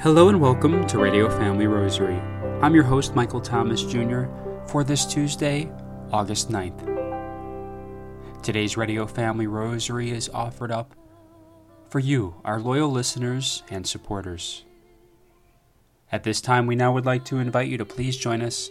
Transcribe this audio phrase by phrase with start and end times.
[0.00, 2.18] Hello and welcome to Radio Family Rosary.
[2.62, 4.24] I'm your host, Michael Thomas Jr.,
[4.66, 5.70] for this Tuesday,
[6.12, 6.84] August 9th.
[8.42, 10.94] Today's Radio Family Rosary is offered up
[11.90, 14.64] for you, our loyal listeners and supporters.
[16.10, 18.70] At this time, we now would like to invite you to please join us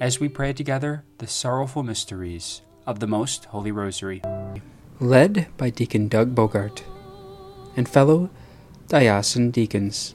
[0.00, 4.22] as we pray together the sorrowful mysteries of the Most Holy Rosary.
[4.98, 6.82] Led by Deacon Doug Bogart
[7.76, 8.30] and fellow
[8.88, 10.14] diocesan deacons.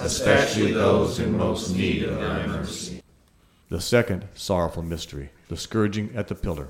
[0.00, 3.02] especially those in most need of thy mercy.
[3.68, 6.68] The second sorrowful mystery, the scourging at the pillar.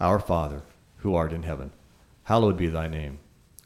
[0.00, 0.62] Our Father,
[0.98, 1.70] who art in heaven,
[2.24, 3.18] hallowed be thy name.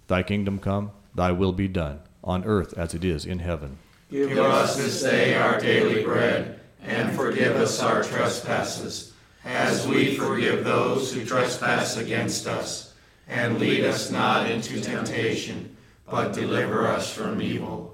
[0.08, 3.78] Thy kingdom come, thy will be done, on earth as it is in heaven.
[4.10, 9.12] Give us this day our daily bread, and forgive us our trespasses,
[9.44, 12.92] as we forgive those who trespass against us.
[13.26, 15.76] And lead us not into temptation,
[16.06, 17.93] but deliver us from evil.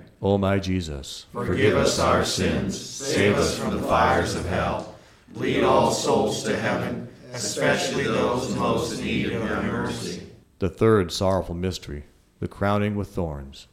[0.21, 4.95] O my Jesus, Forgive us our sins, save us from the fires of hell.
[5.33, 10.21] Lead all souls to heaven, especially those most in need of thy mercy.
[10.59, 12.03] the third sorrowful mystery,
[12.39, 13.67] the crowning with thorns.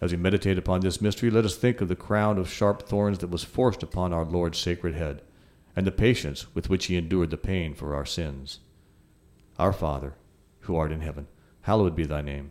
[0.00, 3.18] As we meditate upon this mystery, let us think of the crown of sharp thorns
[3.18, 5.20] that was forced upon our Lord's sacred head,
[5.74, 8.60] and the patience with which he endured the pain for our sins.
[9.58, 10.14] Our Father,
[10.60, 11.26] who art in heaven,
[11.62, 12.50] hallowed be thy name.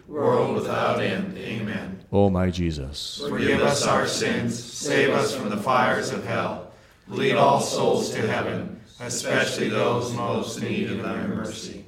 [0.11, 1.37] world without end.
[1.37, 2.03] Amen.
[2.11, 6.71] O my Jesus, Forgive us our sins, save us from the fires of hell.
[7.07, 11.85] Lead all souls to heaven, especially those most in need of thy mercy.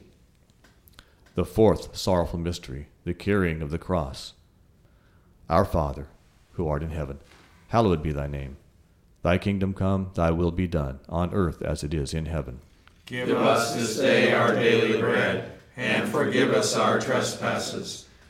[1.35, 4.33] the fourth sorrowful mystery, the carrying of the cross.
[5.49, 6.07] Our Father,
[6.53, 7.19] who art in heaven,
[7.69, 8.57] hallowed be thy name.
[9.23, 12.59] Thy kingdom come, thy will be done, on earth as it is in heaven.
[13.05, 18.07] Give us this day our daily bread, and forgive us our trespasses,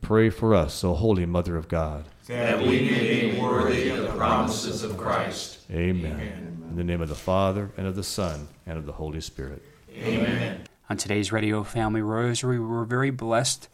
[0.00, 4.08] Pray for us, O Holy Mother of God, that we may be worthy of the
[4.08, 5.60] promises of Christ.
[5.70, 6.12] Amen.
[6.12, 6.66] Amen.
[6.70, 9.62] In the name of the Father, and of the Son, and of the Holy Spirit.
[9.96, 10.62] Amen.
[10.88, 13.68] On today's Radio Family Rosary, we were very blessed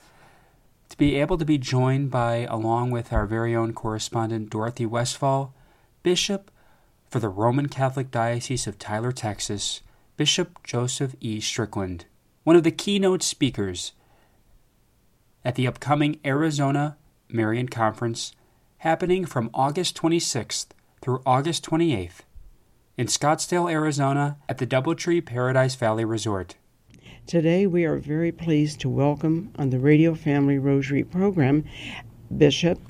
[0.88, 5.54] to be able to be joined by, along with our very own correspondent Dorothy Westfall,
[6.02, 6.50] Bishop
[7.08, 9.80] for the Roman Catholic Diocese of Tyler, Texas,
[10.16, 11.40] Bishop Joseph E.
[11.40, 12.06] Strickland,
[12.44, 13.92] one of the keynote speakers
[15.46, 16.96] at the upcoming Arizona
[17.28, 18.32] Marian Conference
[18.78, 20.66] happening from August 26th
[21.00, 22.22] through August 28th
[22.96, 26.56] in Scottsdale, Arizona at the Doubletree Paradise Valley Resort.
[27.28, 31.64] Today, we are very pleased to welcome on the Radio Family Rosary program
[32.36, 32.80] Bishop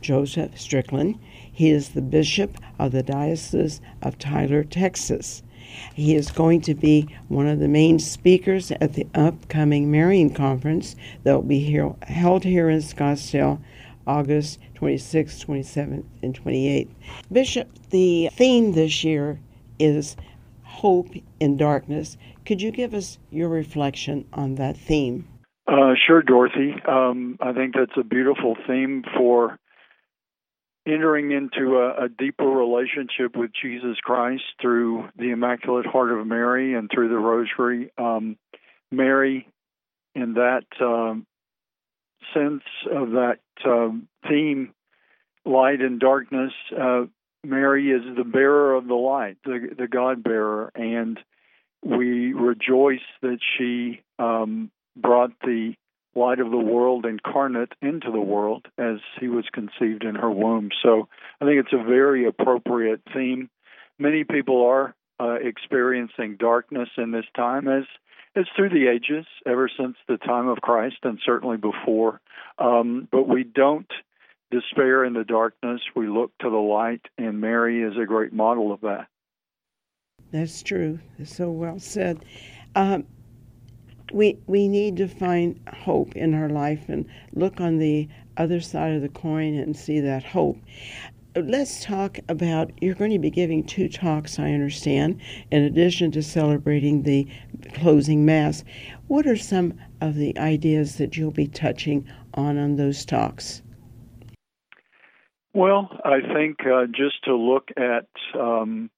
[0.00, 1.20] Joseph Strickland.
[1.52, 5.44] He is the Bishop of the Diocese of Tyler, Texas.
[5.94, 10.96] He is going to be one of the main speakers at the upcoming Marian Conference
[11.24, 13.60] that will be here, held here in Scottsdale
[14.06, 16.88] August 26th, 27th, and 28th.
[17.30, 19.38] Bishop, the theme this year
[19.78, 20.16] is
[20.62, 22.16] Hope in Darkness.
[22.44, 25.28] Could you give us your reflection on that theme?
[25.66, 26.74] Uh, sure, Dorothy.
[26.88, 29.58] Um, I think that's a beautiful theme for
[30.86, 36.74] entering into a, a, deeper relationship with Jesus Christ through the Immaculate Heart of Mary
[36.74, 37.92] and through the Rosary.
[37.96, 38.36] Um,
[38.90, 39.46] Mary,
[40.14, 41.26] in that um,
[42.34, 44.74] sense of that um, theme,
[45.44, 47.04] light and darkness, uh,
[47.44, 51.18] Mary is the bearer of the light, the, the God bearer, and
[51.84, 55.74] we rejoice that she um, brought the
[56.14, 60.70] light of the world incarnate into the world as he was conceived in her womb.
[60.82, 61.08] So
[61.40, 63.48] I think it's a very appropriate theme.
[63.98, 67.84] Many people are uh, experiencing darkness in this time as
[68.34, 72.20] it's through the ages, ever since the time of Christ and certainly before.
[72.58, 73.90] Um, but we don't
[74.50, 75.80] despair in the darkness.
[75.94, 79.06] We look to the light, and Mary is a great model of that.
[80.30, 80.98] That's true.
[81.18, 82.24] That's so well said.
[82.74, 83.04] Um,
[84.12, 88.92] we we need to find hope in our life and look on the other side
[88.94, 90.58] of the coin and see that hope.
[91.34, 95.18] Let's talk about you're going to be giving two talks, I understand,
[95.50, 97.26] in addition to celebrating the
[97.72, 98.64] closing mass.
[99.08, 103.62] What are some of the ideas that you'll be touching on on those talks?
[105.54, 108.90] Well, I think uh, just to look at um,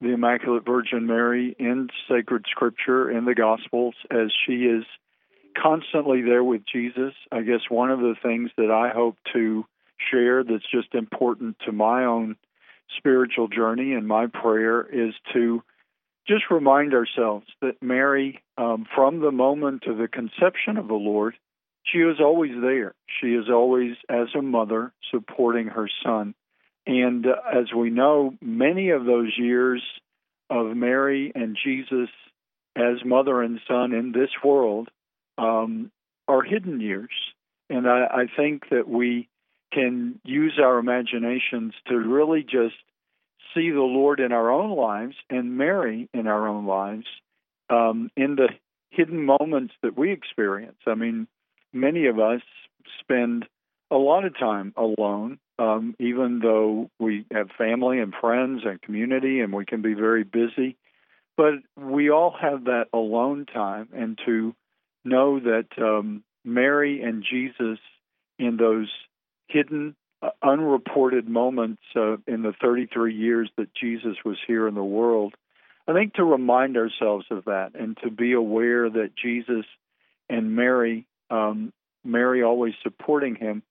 [0.00, 4.84] the Immaculate Virgin Mary in sacred scripture, in the Gospels, as she is
[5.60, 7.14] constantly there with Jesus.
[7.30, 9.64] I guess one of the things that I hope to
[10.10, 12.36] share that's just important to my own
[12.96, 15.62] spiritual journey, and my prayer is to
[16.26, 21.34] just remind ourselves that Mary, um, from the moment of the conception of the Lord,
[21.84, 22.94] she is always there.
[23.20, 26.34] She is always, as a mother, supporting her son.
[26.86, 29.82] And uh, as we know, many of those years
[30.50, 32.10] of Mary and Jesus
[32.76, 34.88] as mother and son in this world
[35.38, 35.90] um,
[36.28, 37.12] are hidden years.
[37.70, 39.28] And I, I think that we
[39.72, 42.76] can use our imaginations to really just
[43.54, 47.06] see the Lord in our own lives and Mary in our own lives
[47.70, 48.48] um, in the
[48.90, 50.78] hidden moments that we experience.
[50.86, 51.26] I mean,
[51.72, 52.42] many of us
[53.00, 53.46] spend
[53.94, 59.40] a lot of time alone, um, even though we have family and friends and community
[59.40, 60.76] and we can be very busy.
[61.36, 64.54] But we all have that alone time, and to
[65.04, 67.78] know that um, Mary and Jesus
[68.38, 68.90] in those
[69.48, 74.84] hidden, uh, unreported moments uh, in the 33 years that Jesus was here in the
[74.84, 75.34] world,
[75.86, 79.66] I think to remind ourselves of that and to be aware that Jesus
[80.28, 81.72] and Mary, um,
[82.04, 83.62] Mary always supporting him,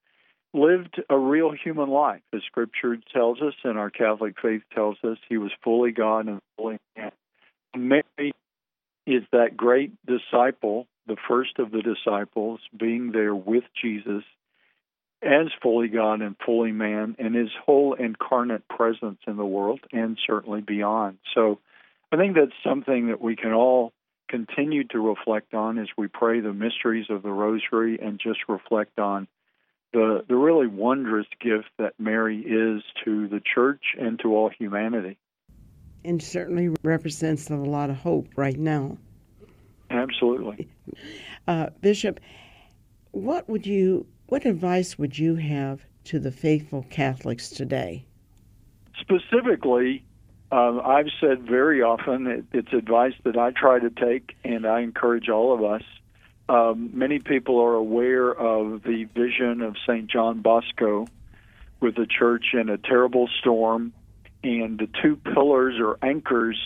[0.53, 2.21] lived a real human life.
[2.33, 6.39] as scripture tells us and our Catholic faith tells us he was fully God and
[6.57, 7.11] fully man.
[7.75, 8.33] Mary
[9.07, 14.23] is that great disciple, the first of the disciples, being there with Jesus
[15.21, 20.17] as fully God and fully man, and his whole incarnate presence in the world and
[20.27, 21.17] certainly beyond.
[21.33, 21.59] So
[22.11, 23.93] I think that's something that we can all
[24.29, 28.99] continue to reflect on as we pray the mysteries of the Rosary and just reflect
[28.99, 29.27] on
[29.93, 35.17] the, the really wondrous gift that Mary is to the church and to all humanity.
[36.03, 38.97] And certainly represents a lot of hope right now.
[39.89, 40.67] Absolutely.
[41.45, 42.21] Uh, Bishop,
[43.11, 48.05] what would you what advice would you have to the faithful Catholics today?
[48.99, 50.05] Specifically,
[50.51, 54.81] uh, I've said very often it, it's advice that I try to take, and I
[54.81, 55.83] encourage all of us.
[56.49, 60.09] Um, many people are aware of the vision of St.
[60.09, 61.07] John Bosco
[61.79, 63.93] with the church in a terrible storm,
[64.43, 66.57] and the two pillars or anchors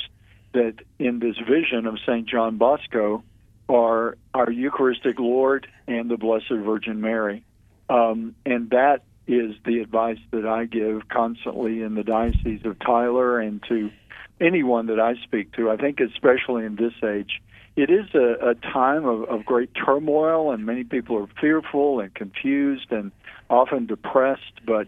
[0.53, 2.27] that in this vision of St.
[2.27, 3.23] John Bosco
[3.69, 7.43] are our Eucharistic Lord and the Blessed Virgin Mary.
[7.89, 13.39] Um, and that is the advice that I give constantly in the Diocese of Tyler
[13.39, 13.91] and to
[14.39, 15.69] anyone that I speak to.
[15.69, 17.41] I think, especially in this age,
[17.77, 22.13] it is a, a time of, of great turmoil, and many people are fearful and
[22.13, 23.11] confused and
[23.51, 24.65] often depressed.
[24.65, 24.87] But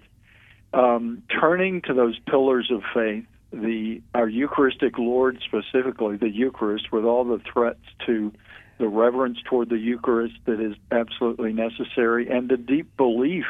[0.74, 7.06] um, turning to those pillars of faith, the our Eucharistic Lord specifically, the Eucharist, with
[7.06, 8.34] all the threats to
[8.80, 13.46] the reverence toward the Eucharist that is absolutely necessary, and the deep belief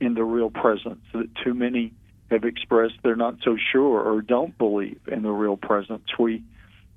[0.00, 1.92] in the real presence that too many
[2.30, 6.04] have expressed they're not so sure or don't believe in the real presence.
[6.18, 6.42] We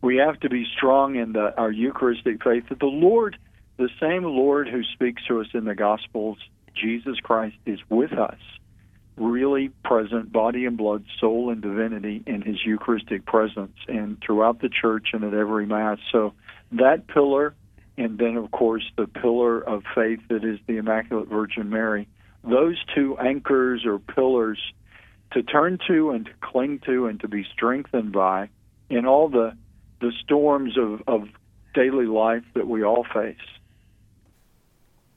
[0.03, 3.37] we have to be strong in the, our Eucharistic faith that the Lord,
[3.77, 6.37] the same Lord who speaks to us in the Gospels,
[6.75, 8.37] Jesus Christ, is with us,
[9.15, 14.69] really present, body and blood, soul and divinity in His Eucharistic presence, and throughout the
[14.69, 15.99] Church and at every Mass.
[16.11, 16.33] So
[16.73, 17.55] that pillar
[17.97, 22.09] and then, of course, the pillar of faith that is the Immaculate Virgin Mary.
[22.43, 24.59] Those two anchors or pillars
[25.31, 28.49] to turn to and to cling to and to be strengthened by
[28.89, 29.55] in all the
[30.03, 31.29] the storms of, of
[31.73, 33.37] daily life that we all face.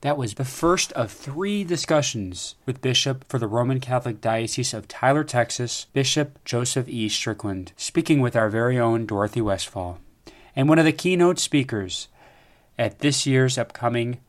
[0.03, 4.87] That was the first of three discussions with Bishop for the Roman Catholic Diocese of
[4.87, 7.09] Tyler, Texas, Bishop Joseph E.
[7.09, 9.99] Strickland, speaking with our very own Dorothy Westfall.
[10.55, 12.07] And one of the keynote speakers
[12.79, 14.21] at this year's upcoming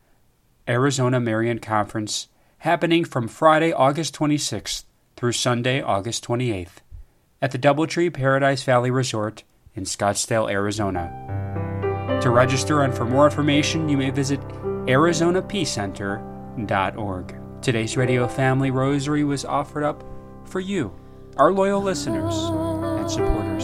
[0.67, 6.81] Arizona Marian Conference happening from Friday, August 26th through Sunday, August 28th
[7.41, 9.43] at the Doubletree Paradise Valley Resort
[9.77, 11.13] in Scottsdale, Arizona.
[12.21, 17.35] To register and for more information, you may visit arizonapeacecenter.org.
[17.61, 20.03] Today's Radio Family Rosary was offered up
[20.45, 20.91] for you,
[21.37, 23.63] our loyal listeners and supporters.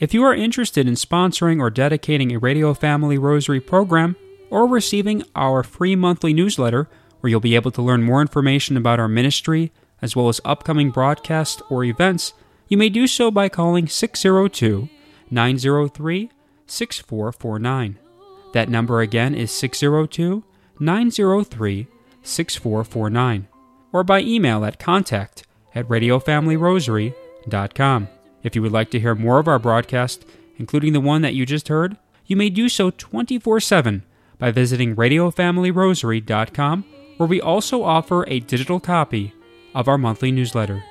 [0.00, 4.16] If you are interested in sponsoring or dedicating a Radio Family Rosary program,
[4.50, 6.86] or receiving our free monthly newsletter,
[7.20, 10.90] where you'll be able to learn more information about our ministry, as well as upcoming
[10.90, 12.34] broadcasts or events,
[12.72, 14.88] you may do so by calling 602
[15.30, 16.30] 903
[16.66, 17.98] 6449.
[18.54, 20.42] That number again is 602
[20.80, 21.86] 903
[22.22, 23.48] 6449,
[23.92, 28.08] or by email at contact at radiofamilyrosary.com.
[28.42, 30.24] If you would like to hear more of our broadcast,
[30.56, 34.02] including the one that you just heard, you may do so 24 7
[34.38, 36.84] by visiting RadioFamilyRosary.com,
[37.18, 39.34] where we also offer a digital copy
[39.74, 40.82] of our monthly newsletter.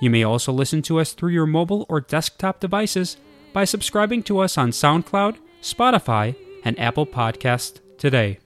[0.00, 3.18] You may also listen to us through your mobile or desktop devices
[3.52, 6.34] by subscribing to us on SoundCloud, Spotify,
[6.64, 8.38] and Apple Podcast today.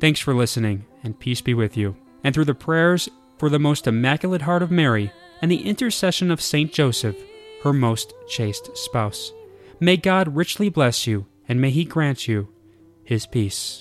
[0.00, 1.96] Thanks for listening, and peace be with you.
[2.24, 6.40] And through the prayers for the most immaculate heart of Mary and the intercession of
[6.40, 7.16] Saint Joseph,
[7.62, 9.32] her most chaste spouse,
[9.80, 12.48] may God richly bless you, and may He grant you
[13.04, 13.76] His peace.